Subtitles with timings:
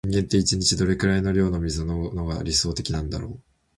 [0.03, 3.41] 人間って、一日にどれくらいの量の水を飲むのが理想的なんだろう。